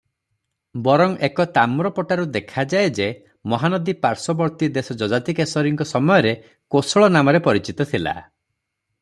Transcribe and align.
ବରଂ 0.85 1.11
ଏକ 1.27 1.43
ତାମ୍ରପଟାରୁ 1.57 2.25
ଦେଖାଯାଏ 2.37 2.87
ଯେ 3.01 3.09
ମହାନଦୀ 3.53 3.95
ପାର୍ଶ୍ୱବର୍ତ୍ତୀଦେଶ 4.07 4.99
ଯଯାତିକେଶରୀଙ୍କ 5.03 5.89
ସମୟରେ 5.93 6.35
କୋଶଳ 6.79 7.13
ନାମରେ 7.19 7.45
ପରିଚିତ 7.51 7.91
ଥିଲା। 7.95 8.17